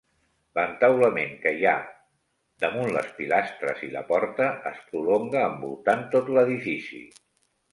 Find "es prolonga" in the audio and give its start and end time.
4.71-5.45